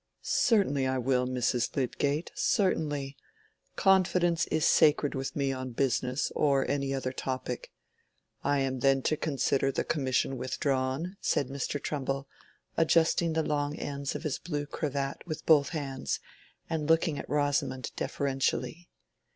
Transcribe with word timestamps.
"Certainly 0.23 0.87
I 0.87 0.97
will, 0.97 1.27
Mrs. 1.27 1.75
Lydgate, 1.75 2.31
certainly. 2.33 3.15
Confidence 3.75 4.47
is 4.47 4.65
sacred 4.65 5.13
with 5.13 5.35
me 5.35 5.51
on 5.51 5.73
business 5.73 6.31
or 6.35 6.67
any 6.67 6.91
other 6.91 7.11
topic. 7.13 7.71
I 8.43 8.61
am 8.61 8.79
then 8.79 9.03
to 9.03 9.15
consider 9.15 9.71
the 9.71 9.83
commission 9.83 10.37
withdrawn?" 10.39 11.17
said 11.21 11.49
Mr. 11.49 11.79
Trumbull, 11.79 12.27
adjusting 12.77 13.33
the 13.33 13.43
long 13.43 13.75
ends 13.77 14.15
of 14.15 14.23
his 14.23 14.39
blue 14.39 14.65
cravat 14.65 15.21
with 15.27 15.45
both 15.45 15.69
hands, 15.69 16.19
and 16.67 16.89
looking 16.89 17.19
at 17.19 17.29
Rosamond 17.29 17.91
deferentially. 17.95 18.89